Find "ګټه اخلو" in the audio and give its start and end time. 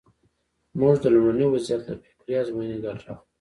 2.83-3.15